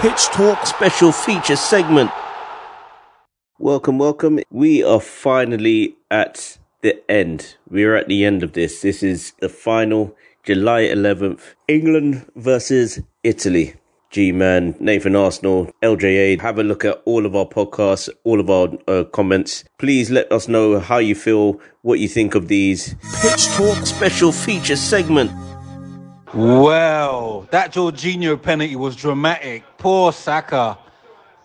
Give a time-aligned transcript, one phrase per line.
[0.01, 2.11] Pitch Talk special feature segment.
[3.57, 4.39] Welcome, welcome.
[4.51, 7.55] We are finally at the end.
[7.69, 8.81] We are at the end of this.
[8.81, 11.41] This is the final July 11th.
[11.67, 13.75] England versus Italy.
[14.11, 16.41] G Man, Nathan Arsenal, LJA.
[16.41, 19.63] Have a look at all of our podcasts, all of our uh, comments.
[19.77, 24.31] Please let us know how you feel, what you think of these Pitch Talk special
[24.31, 25.29] feature segment.
[26.33, 29.63] Well, that Jorginho penalty was dramatic.
[29.77, 30.79] Poor Saka.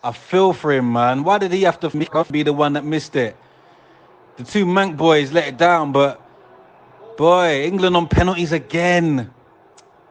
[0.03, 1.23] I feel for him, man.
[1.23, 3.37] Why did he have to be the one that missed it?
[4.37, 6.21] The two Manc boys let it down, but
[7.17, 9.31] boy, England on penalties again.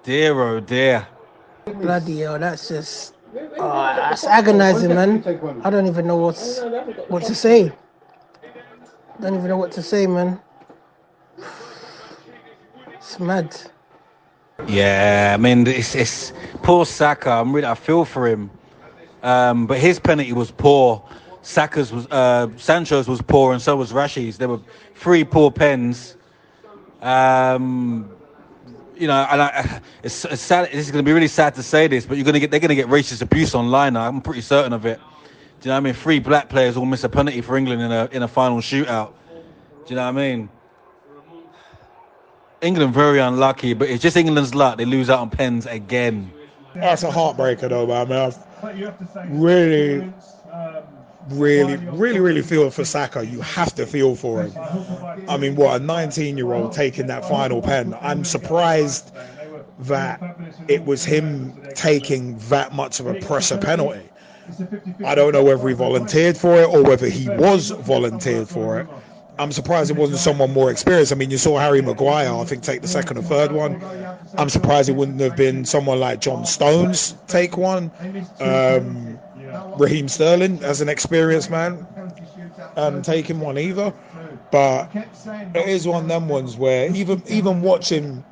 [0.04, 1.08] Dear oh dear.
[1.66, 5.24] Bloody hell, that's just oh, that's agonizing, man.
[5.64, 6.62] I don't even know what's
[7.10, 7.72] what to say.
[9.22, 10.40] Don't even know what to say, man.
[12.94, 13.56] It's mad.
[14.68, 17.30] Yeah, I mean, it's, it's poor Saka.
[17.30, 18.50] I'm really, I feel for him.
[19.22, 21.04] Um, but his penalty was poor.
[21.44, 24.38] Saka's was uh, Sancho's was poor, and so was Rashi's.
[24.38, 24.59] There were
[24.95, 26.16] three poor pens.
[27.02, 28.09] Um,
[28.95, 30.71] you know, and I, it's, it's sad.
[30.71, 32.49] This is going to be really sad to say this, but you're going to get
[32.49, 33.95] they're going to get racist abuse online.
[33.97, 34.99] I'm pretty certain of it.
[35.59, 35.93] Do you know what I mean?
[35.93, 39.14] Three black players all miss a penalty for England in a in a final shootout.
[39.30, 40.49] Do you know what I mean?
[42.61, 44.77] England very unlucky, but it's just England's luck.
[44.77, 46.32] They lose out on pens again.
[46.73, 48.33] That's a heartbreaker, though, man.
[48.64, 50.14] I mean, really,
[51.30, 53.26] really, really, really feel for Saka.
[53.26, 54.54] You have to feel for him.
[55.28, 57.95] I mean, what a 19-year-old taking that final pen.
[58.02, 59.14] I'm surprised
[59.80, 64.10] that it was him taking that much of a pressure penalty.
[65.06, 68.88] I don't know whether he volunteered for it or whether he was volunteered for it.
[69.39, 71.12] I'm surprised it wasn't someone more experienced.
[71.12, 73.82] I mean, you saw Harry Maguire, I think, take the second or third one.
[74.38, 77.92] I'm surprised it wouldn't have been someone like John Stones take one.
[78.39, 79.20] Um,
[79.78, 81.88] Raheem Sterling, as an experienced man,
[82.76, 83.94] um, taking one either.
[84.52, 88.23] But it is one of them ones where even even watching,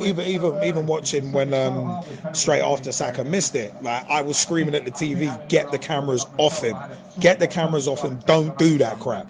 [0.00, 4.74] even even even watching when um, straight after Saka missed it, like I was screaming
[4.74, 6.76] at the TV, "Get the cameras off him!
[7.20, 8.20] Get the cameras off him!
[8.26, 9.28] Don't do that crap!"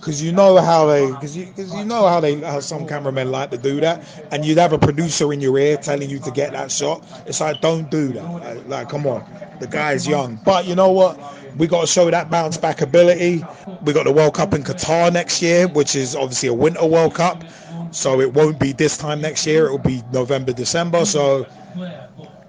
[0.00, 3.30] Because you know how they because you because you know how they how some cameramen
[3.30, 6.30] like to do that and you'd have a producer in your ear telling you to
[6.30, 7.04] get that shot.
[7.26, 8.24] It's like don't do that.
[8.24, 9.24] Like, like come on.
[9.60, 10.36] The guy's young.
[10.44, 11.18] But you know what?
[11.56, 13.42] We got to show that bounce back ability.
[13.82, 17.14] We got the world cup in qatar next year which is obviously a winter world
[17.14, 17.44] cup.
[17.90, 19.66] So it won't be this time next year.
[19.66, 21.04] It will be november december.
[21.04, 21.46] So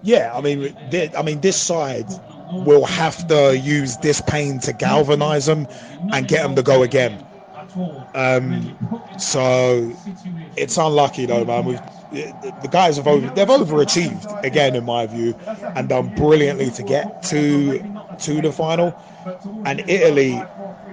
[0.04, 0.76] yeah i mean
[1.18, 2.06] i mean this side
[2.52, 5.68] will have to use this pain to galvanize them
[6.14, 7.27] and get them to go again.
[8.14, 8.78] Um,
[9.20, 9.92] so
[10.56, 11.66] it's unlucky though, man.
[11.66, 15.36] We've, the guys have over, they've overachieved again, in my view,
[15.76, 17.80] and done brilliantly to get to
[18.20, 18.98] to the final.
[19.66, 20.42] And Italy,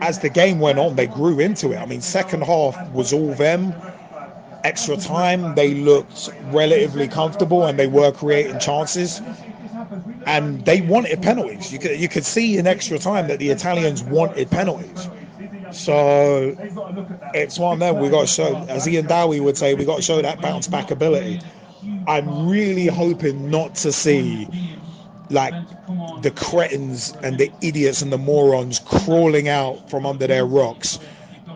[0.01, 1.79] as the game went on, they grew into it.
[1.79, 3.75] I mean, second half was all them.
[4.65, 9.21] Extra time, they looked relatively comfortable and they were creating chances
[10.27, 11.73] and they wanted penalties.
[11.73, 15.09] You could you could see in extra time that the Italians wanted penalties.
[15.75, 16.55] So
[17.35, 17.99] it's one of them.
[18.01, 20.69] We got to show, as Ian Dowie would say, we got to show that bounce
[20.69, 21.41] back ability.
[22.07, 24.49] I'm really hoping not to see
[25.31, 25.55] like
[26.23, 30.99] the cretins and the idiots and the morons crawling out from under their rocks.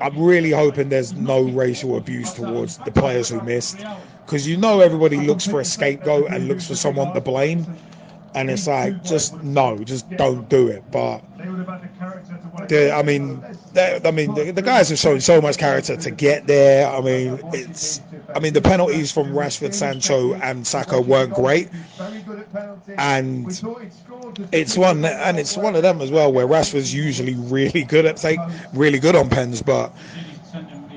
[0.00, 3.78] I'm really hoping there's no racial abuse towards the players who missed,
[4.24, 7.66] because you know everybody looks for a scapegoat and looks for someone to blame
[8.34, 9.06] and it's like mm-hmm.
[9.06, 10.84] just no, just don't do it.
[10.90, 13.42] But I mean,
[13.76, 16.88] I mean, the, the, guys have shown so much character to get there.
[16.88, 18.00] I mean, it's,
[18.34, 21.68] I mean, the penalties from Rashford, Sancho, and Saka weren't great,
[22.98, 23.46] and
[24.52, 28.16] it's one, and it's one of them as well where Rashford's usually really good at
[28.16, 28.40] take,
[28.72, 29.92] really good on pens, but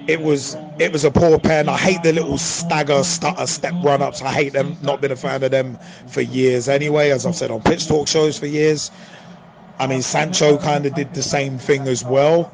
[0.08, 1.70] it was it was a poor pen.
[1.70, 4.22] I hate the little stagger, stutter, step run ups.
[4.22, 4.78] I hate them.
[4.82, 5.78] Not been a fan of them
[6.08, 8.92] for years anyway, as I've said on pitch talk shows for years.
[9.80, 12.54] I mean, Sancho kind of did the same thing as well,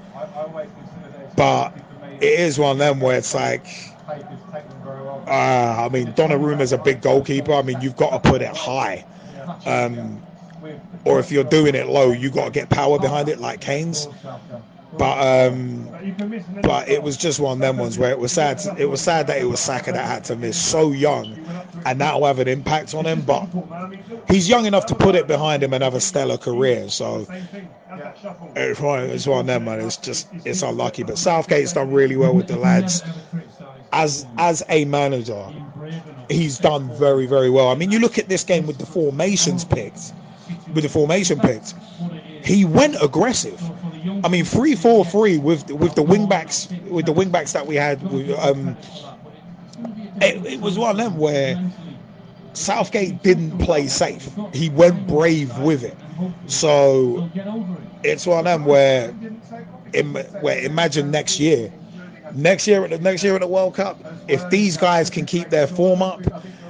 [1.35, 1.73] but
[2.21, 3.67] it is one of them where it's like,
[4.07, 7.53] uh, I mean, Donnarumma's a big goalkeeper.
[7.53, 9.05] I mean, you've got to put it high.
[9.65, 10.21] Um,
[11.05, 14.07] or if you're doing it low, you've got to get power behind it, like Kane's.
[14.94, 15.89] But um,
[16.62, 18.62] but it was just one of them ones where it was sad.
[18.78, 21.38] It was sad that it was Saka that had to miss so young,
[21.86, 23.22] and that'll have an impact on him.
[23.22, 23.48] But
[24.30, 26.89] he's young enough to put it behind him and have a stellar career.
[26.89, 27.28] So
[28.56, 29.81] it's one, it's one of them, man.
[29.81, 31.04] It's just it's unlucky.
[31.04, 33.04] But Southgate's done really well with the lads.
[33.92, 35.48] As as a manager,
[36.30, 37.68] he's done very very well.
[37.69, 40.13] I mean, you look at this game with the formations picked,
[40.74, 41.74] with the formation picked,
[42.44, 43.62] he went aggressive.
[44.23, 47.65] I mean, three four three with with the wing backs with the wing backs that
[47.65, 48.03] we had.
[48.39, 48.75] Um,
[50.21, 51.71] it, it was one of them where
[52.53, 54.29] Southgate didn't play safe.
[54.53, 55.95] He went brave with it.
[56.47, 57.29] So
[58.03, 59.11] it's one of them where,
[60.41, 61.71] where imagine next year,
[62.33, 65.49] next year at the next year at the World Cup, if these guys can keep
[65.49, 66.21] their form up,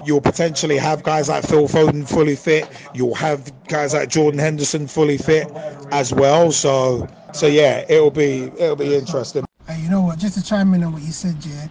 [0.08, 2.70] you'll potentially have guys like Phil Foden fully fit.
[2.94, 5.52] You'll have guys like Jordan Henderson fully fit
[5.92, 6.52] as well.
[6.52, 9.46] So so yeah, it'll be it'll be interesting.
[9.68, 10.18] Hey, you know what?
[10.18, 11.68] Just to chime in on what you said, yeah.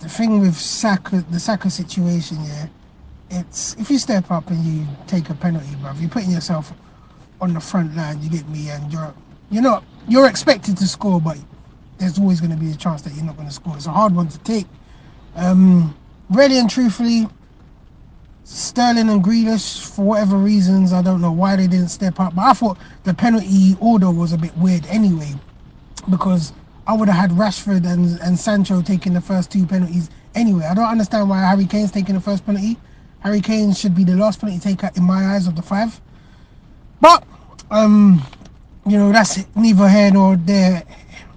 [0.00, 2.66] The thing with Saka, the Saka situation, yeah.
[3.30, 6.72] It's if you step up and you take a penalty, bruv, you're putting yourself
[7.40, 8.20] on the front line.
[8.22, 9.14] You get me, and you're
[9.50, 11.38] you're not you're expected to score, but
[11.98, 13.76] there's always going to be a chance that you're not going to score.
[13.76, 14.66] It's a hard one to take.
[15.36, 15.96] Um,
[16.30, 17.28] really and truthfully,
[18.44, 22.34] Sterling and Grealish, for whatever reasons, I don't know why they didn't step up.
[22.34, 25.32] But I thought the penalty order was a bit weird anyway,
[26.10, 26.52] because
[26.86, 30.66] I would have had Rashford and, and Sancho taking the first two penalties anyway.
[30.66, 32.76] I don't understand why Harry Kane's taking the first penalty.
[33.20, 35.98] Harry Kane should be the last penalty taker in my eyes of the five.
[37.00, 37.24] But,
[37.70, 38.22] um,
[38.86, 40.82] you know, that's it, neither here nor there.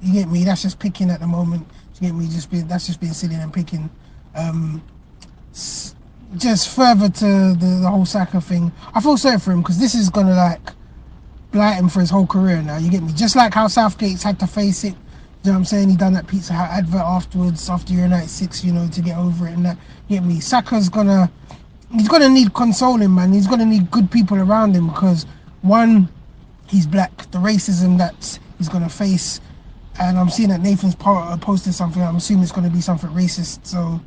[0.01, 0.43] You get me?
[0.43, 1.65] That's just picking at the moment.
[1.95, 2.27] You get me?
[2.27, 3.89] Just being, that's just being silly and picking.
[4.35, 4.83] Um,
[6.39, 9.95] just further to the, the whole Saka thing, I feel sorry for him because this
[9.95, 10.61] is gonna like
[11.51, 12.77] blight him for his whole career now.
[12.77, 13.11] You get me?
[13.13, 14.93] Just like how Southgate's had to face it.
[15.43, 15.89] You know what I'm saying?
[15.89, 19.47] He done that Pizza Hut advert afterwards after United six, you know, to get over
[19.47, 19.77] it and that.
[20.07, 20.39] You get me?
[20.39, 21.31] Saka's gonna
[21.93, 23.33] he's gonna need consoling, man.
[23.33, 25.25] He's gonna need good people around him because
[25.61, 26.09] one,
[26.67, 27.15] he's black.
[27.31, 29.39] The racism that he's gonna face,
[29.99, 32.01] and I'm seeing that Nathan's uh, posted something.
[32.01, 33.65] I'm assuming it's gonna be something racist.
[33.65, 33.99] So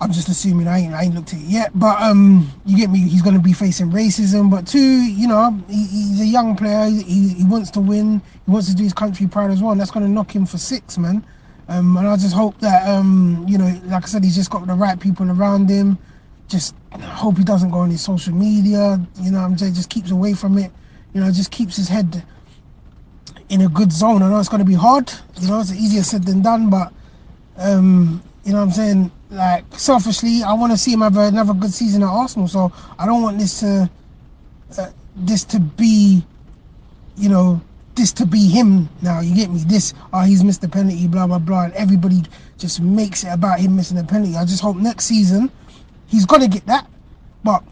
[0.00, 2.88] I'm just assuming I ain't, I ain't looked at it yet, but um, you get
[2.88, 3.00] me.
[3.00, 6.86] He's going to be facing racism, but two, you know, he, he's a young player.
[6.86, 8.22] He, he wants to win.
[8.46, 9.72] He wants to do his country proud as well.
[9.72, 11.26] And that's going to knock him for six, man.
[11.68, 14.66] Um, and I just hope that um, you know, like I said, he's just got
[14.66, 15.98] the right people around him.
[16.46, 19.04] Just hope he doesn't go on his social media.
[19.20, 20.70] You know, I'm saying, just keeps away from it.
[21.12, 22.24] You know, just keeps his head
[23.48, 24.22] in a good zone.
[24.22, 25.12] I know it's going to be hard.
[25.40, 26.92] You know, it's easier said than done, but
[27.56, 29.12] um, you know what I'm saying?
[29.30, 32.48] Like selfishly, I want to see him have another good season at Arsenal.
[32.48, 33.90] So I don't want this to
[34.78, 36.24] uh, this to be,
[37.16, 37.60] you know,
[37.94, 39.20] this to be him now.
[39.20, 39.60] You get me?
[39.66, 42.22] This oh he's missed the penalty, blah blah blah, and everybody
[42.56, 44.36] just makes it about him missing the penalty.
[44.36, 45.50] I just hope next season
[46.06, 46.88] he's gonna get that,
[47.44, 47.62] but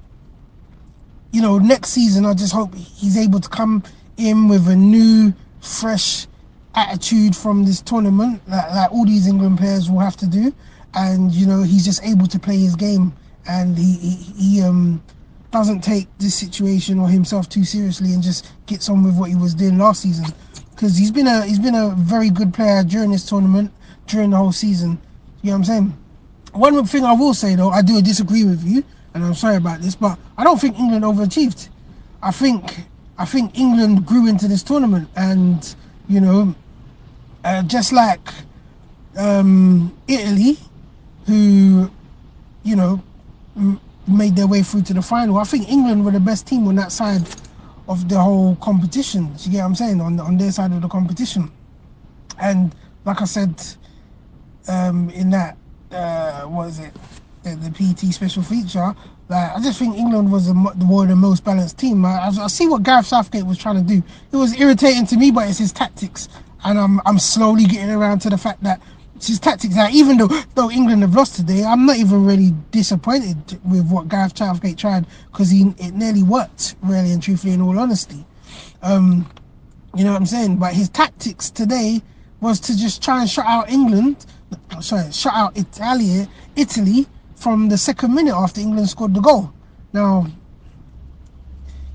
[1.32, 3.82] you know next season I just hope he's able to come
[4.18, 6.26] in with a new, fresh
[6.74, 10.52] attitude from this tournament that like all these England players will have to do
[10.94, 13.12] and you know he's just able to play his game.
[13.48, 15.02] And he, he, he um
[15.50, 19.36] doesn't take this situation or himself too seriously and just gets on with what he
[19.36, 20.26] was doing last season.
[20.70, 23.72] Because he's been a he's been a very good player during this tournament
[24.06, 24.98] during the whole season.
[25.42, 25.98] You know what I'm saying?
[26.52, 29.80] One thing I will say though I do disagree with you and I'm sorry about
[29.80, 31.68] this but I don't think England overachieved.
[32.22, 32.86] I think
[33.18, 35.74] I think England grew into this tournament and
[36.08, 36.54] you know
[37.44, 38.28] uh, just like
[39.16, 40.58] um, Italy
[41.26, 41.90] who,
[42.64, 43.02] you know,
[44.08, 45.38] made their way through to the final.
[45.38, 47.22] I think England were the best team on that side
[47.88, 49.32] of the whole competition.
[49.40, 50.00] You get what I'm saying?
[50.00, 51.50] On on their side of the competition,
[52.40, 53.62] and like I said,
[54.68, 55.56] um, in that
[55.92, 56.94] uh, what is it,
[57.42, 58.94] the, the PT special feature.
[59.28, 62.04] Like I just think England was the, were the most balanced team.
[62.04, 64.02] I, I see what Gareth Southgate was trying to do.
[64.32, 66.28] It was irritating to me, but it's his tactics,
[66.64, 68.80] and I'm I'm slowly getting around to the fact that
[69.24, 69.74] his tactics.
[69.74, 74.08] Now, even though though England have lost today, I'm not even really disappointed with what
[74.08, 78.24] Gareth Southgate tried because he it nearly worked, really and truthfully, in all honesty.
[78.82, 79.28] Um,
[79.94, 80.56] you know what I'm saying?
[80.56, 82.02] But his tactics today
[82.40, 84.26] was to just try and shut out England,
[84.80, 89.52] sorry, shut out Italy, Italy from the second minute after England scored the goal.
[89.92, 90.26] Now,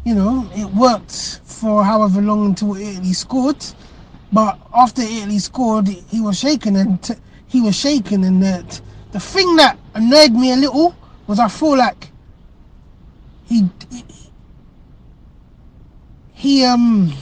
[0.03, 3.63] you know, it worked for however long until Italy scored,
[4.31, 8.41] but after Italy scored, he was shaken and he was shaken, and
[9.11, 10.95] the thing that annoyed me a little
[11.27, 12.11] was I feel like
[13.45, 14.05] he, he
[16.33, 17.13] he um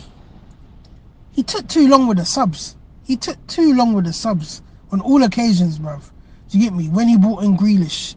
[1.31, 2.75] he took too long with the subs.
[3.03, 4.61] He took too long with the subs
[4.91, 6.01] on all occasions, bruv.
[6.49, 6.89] Do you get me?
[6.89, 8.15] When he brought in Grealish,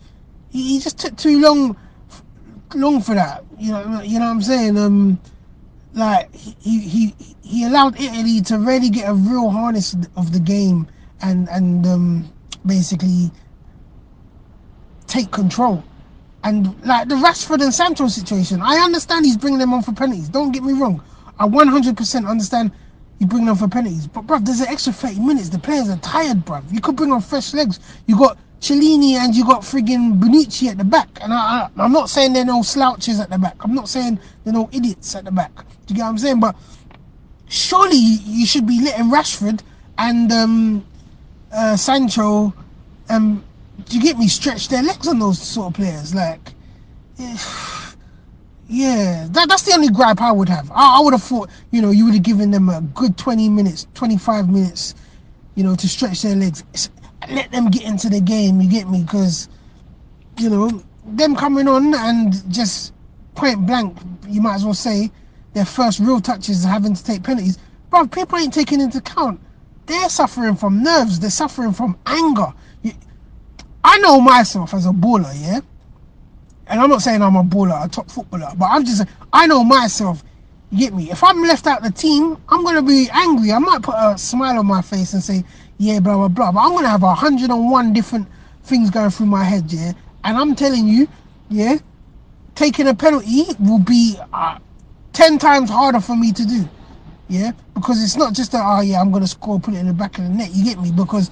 [0.50, 1.76] he, he just took too long
[2.74, 3.44] long for that.
[3.58, 4.78] You know, you know what I'm saying?
[4.78, 5.20] Um,
[5.94, 10.86] like he he he allowed Italy to really get a real harness of the game
[11.20, 12.32] and and um,
[12.66, 13.30] basically
[15.06, 15.84] take control.
[16.44, 20.28] And like the Rashford and Sancho situation, I understand he's bringing them on for penalties.
[20.28, 21.02] Don't get me wrong.
[21.38, 22.72] I 100% understand
[23.18, 24.08] you bring them for penalties.
[24.08, 25.48] But bruv, there's an extra 30 minutes.
[25.50, 26.64] The players are tired, bruv.
[26.72, 27.78] You could bring on fresh legs.
[28.06, 31.08] You got Chiellini and you got friggin' Bonucci at the back.
[31.20, 33.56] And I, I, am not saying they're no slouches at the back.
[33.60, 35.54] I'm not saying they're no idiots at the back.
[35.54, 36.40] Do you get what I'm saying?
[36.40, 36.56] But
[37.48, 39.60] surely you should be letting Rashford
[39.98, 40.86] and um,
[41.52, 42.54] uh, Sancho
[43.08, 43.44] um,
[43.88, 44.28] do you get me?
[44.28, 46.14] Stretch their legs on those sort of players.
[46.14, 46.52] Like,
[48.68, 50.70] yeah, that, that's the only gripe I would have.
[50.70, 53.48] I, I would have thought, you know, you would have given them a good 20
[53.48, 54.94] minutes, 25 minutes,
[55.54, 56.64] you know, to stretch their legs.
[57.28, 59.02] Let them get into the game, you get me?
[59.02, 59.48] Because,
[60.38, 62.92] you know, them coming on and just
[63.34, 63.96] point blank,
[64.28, 65.10] you might as well say,
[65.54, 67.58] their first real touches having to take penalties.
[67.90, 69.40] Bro, people ain't taking into account.
[69.86, 71.20] They're suffering from nerves.
[71.20, 72.52] They're suffering from anger.
[73.84, 75.60] I know myself as a baller, yeah?
[76.68, 79.64] And I'm not saying I'm a baller, a top footballer, but I'm just, I know
[79.64, 80.22] myself.
[80.70, 81.10] You get me?
[81.10, 83.52] If I'm left out the team, I'm to be angry.
[83.52, 85.44] I might put a smile on my face and say,
[85.78, 86.52] yeah, blah, blah, blah.
[86.52, 88.28] But I'm going to have 101 different
[88.64, 89.92] things going through my head, yeah?
[90.24, 91.08] And I'm telling you,
[91.50, 91.78] yeah,
[92.54, 94.58] taking a penalty will be uh,
[95.12, 96.68] 10 times harder for me to do.
[97.28, 97.52] Yeah?
[97.74, 99.92] Because it's not just that, oh, yeah, I'm going to score, put it in the
[99.92, 100.50] back of the net.
[100.52, 100.92] You get me?
[100.92, 101.30] Because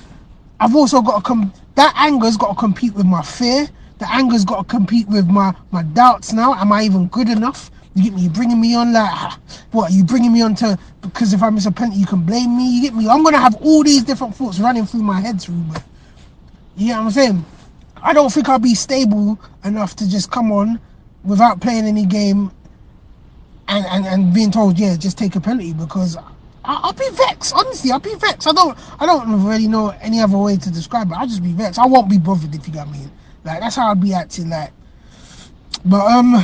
[0.61, 1.53] I've also got to come.
[1.77, 3.69] That anger's got to compete with my fear.
[3.99, 6.33] The anger's got to compete with my my doubts.
[6.33, 7.71] Now, am I even good enough?
[7.95, 8.23] You get me?
[8.23, 9.33] You bringing me on like
[9.73, 9.93] what?
[9.93, 12.77] You bringing me on to because if I miss a penalty, you can blame me.
[12.77, 13.09] You get me?
[13.09, 15.63] I'm gonna have all these different thoughts running through my head, through.
[15.73, 15.83] But
[16.77, 17.45] you know what I'm saying?
[18.03, 20.81] I don't think I'll be stable enough to just come on
[21.25, 22.51] without playing any game
[23.69, 26.17] and, and, and being told, yeah, just take a penalty because
[26.65, 27.55] I'll be vexed.
[27.55, 28.49] Honestly, I'll be vexed.
[28.49, 31.15] I don't, I don't really know any other way to describe it.
[31.15, 31.79] I'll just be vexed.
[31.79, 32.99] I won't be bothered if you got me.
[33.45, 34.51] Like that's how I'll be acting.
[34.51, 34.73] Like,
[35.85, 36.35] but um,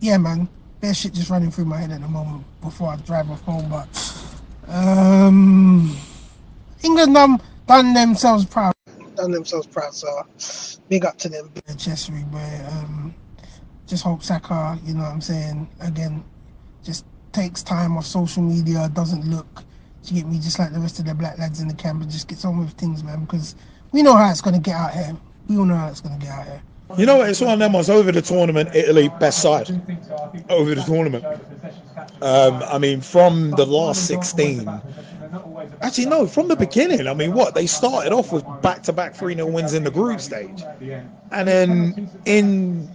[0.00, 0.48] yeah, man,
[0.80, 3.70] that shit just running through my head at the moment before I drive off home.
[3.70, 3.88] But
[4.68, 5.96] um,
[6.82, 8.74] England um done themselves proud.
[9.16, 9.94] Done themselves proud.
[9.94, 10.08] So
[10.88, 12.24] big up to them, Chessery.
[12.30, 13.14] But um,
[13.88, 16.22] just hope Saka, you know what I'm saying, again,
[16.84, 19.64] just takes time off social media, doesn't look,
[20.04, 22.10] to get me just like the rest of the black lads in the camp and
[22.10, 23.56] just gets on with things, man, because
[23.92, 25.16] we know how it's going to get out here.
[25.48, 26.62] We all know how it's going to get out here.
[26.96, 27.28] You know what?
[27.28, 28.74] It's one of them ones over the tournament.
[28.74, 29.70] Italy best side
[30.48, 31.24] over the tournament.
[32.22, 34.68] Um, I mean, from the last 16,
[35.82, 37.06] Actually, no, from the beginning.
[37.06, 37.54] I mean, what?
[37.54, 40.62] They started off with back to back 3 0 wins in the group stage.
[41.30, 42.88] And then in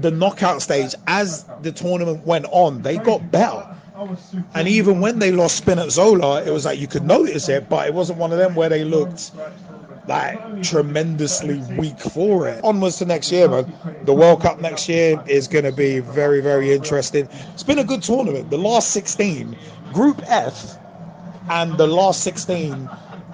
[0.00, 3.68] the knockout stage, as the tournament went on, they got better.
[4.54, 7.68] And even when they lost spin at Spinazzola, it was like you could notice it,
[7.68, 9.30] but it wasn't one of them where they looked
[10.06, 12.62] like tremendously weak for it.
[12.64, 13.72] Onwards to next year, man.
[14.04, 17.28] The World Cup next year is going to be very, very interesting.
[17.52, 18.50] It's been a good tournament.
[18.50, 19.56] The last 16,
[19.92, 20.78] Group F,
[21.48, 22.88] and the last 16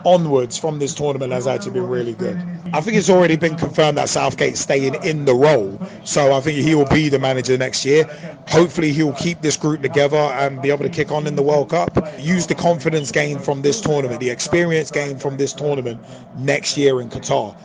[0.04, 2.40] onwards from this tournament has actually been really good.
[2.72, 6.58] I think it's already been confirmed that Southgate's staying in the role, so I think
[6.58, 8.04] he will be the manager next year.
[8.48, 11.70] Hopefully, he'll keep this group together and be able to kick on in the World
[11.70, 11.96] Cup.
[12.18, 16.00] Use the confidence gained from this tournament, the experience gained from this tournament
[16.36, 17.56] next year in Qatar.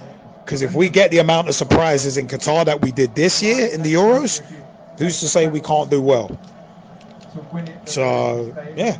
[0.43, 3.67] Because if we get the amount of surprises in Qatar that we did this year
[3.67, 4.41] in the Euros,
[4.99, 6.39] who's to say we can't do well?
[7.85, 8.97] So, yeah,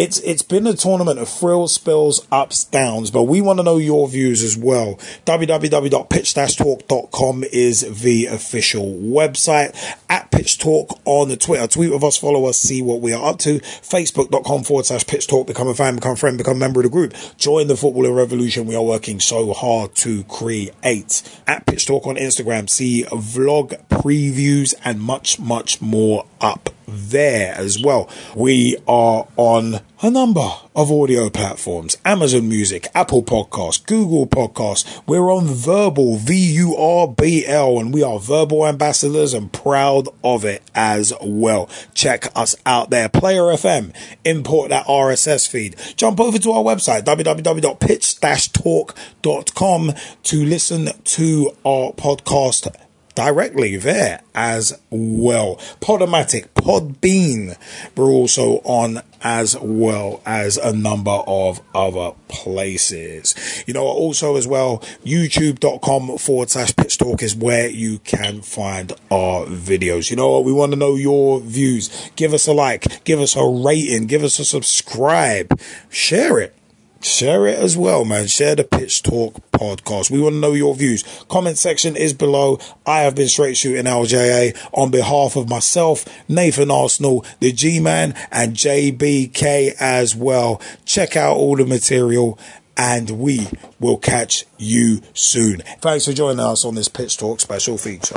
[0.00, 3.76] it's it's been a tournament of thrills, spills, ups, downs, but we want to know
[3.76, 4.94] your views as well.
[5.26, 9.76] www.pitch-talk.com is the official website.
[10.08, 11.66] At Pitch Talk on the Twitter.
[11.66, 13.60] Tweet with us, follow us, see what we are up to.
[13.60, 15.46] Facebook.com forward slash Pitch Talk.
[15.46, 17.12] Become a fan, become a friend, become a member of the group.
[17.36, 21.22] Join the footballing revolution we are working so hard to create.
[21.46, 22.70] At Pitch Talk on Instagram.
[22.70, 28.10] See vlog previews and much, much more up there as well.
[28.34, 35.00] We are on a number of audio platforms Amazon Music, Apple Podcasts, Google Podcasts.
[35.06, 40.08] We're on Vurbl, V U R B L, and we are Vurbl ambassadors and proud
[40.24, 41.70] of it as well.
[41.94, 43.08] Check us out there.
[43.08, 43.94] Player FM,
[44.24, 45.76] import that RSS feed.
[45.96, 49.92] Jump over to our website, www.pitch-talk.com
[50.22, 52.74] to listen to our podcast
[53.20, 55.56] directly there as well.
[55.82, 57.54] Podomatic, Podbean,
[57.94, 63.34] we're also on as well as a number of other places.
[63.66, 68.92] You know, also as well, youtube.com forward slash pitch talk is where you can find
[69.10, 70.08] our videos.
[70.08, 70.44] You know what?
[70.44, 72.10] We want to know your views.
[72.16, 75.60] Give us a like, give us a rating, give us a subscribe,
[75.90, 76.54] share it
[77.02, 78.26] share it as well, man.
[78.26, 80.10] Share the Pitch Talk podcast.
[80.10, 81.04] We want to know your views.
[81.28, 82.58] Comment section is below.
[82.86, 88.14] I have been straight shooting LJA on behalf of myself, Nathan Arsenal, the G Man,
[88.30, 90.60] and JBK as well.
[90.84, 92.38] Check out all the material.
[92.76, 95.58] And we will catch you soon.
[95.80, 98.16] Thanks for joining us on this Pitch Talk special feature.